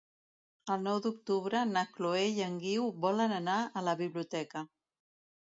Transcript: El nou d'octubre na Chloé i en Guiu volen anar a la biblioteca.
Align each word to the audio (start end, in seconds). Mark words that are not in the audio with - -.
El 0.75 0.79
nou 0.85 0.95
d'octubre 1.05 1.61
na 1.73 1.83
Chloé 1.97 2.23
i 2.39 2.41
en 2.47 2.57
Guiu 2.65 2.89
volen 3.05 3.35
anar 3.37 3.59
a 3.83 3.87
la 3.91 3.95
biblioteca. 4.03 4.67